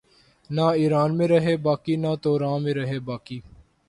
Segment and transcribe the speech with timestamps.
[0.49, 3.39] نہ ایراں میں رہے باقی نہ توراں میں رہے باقی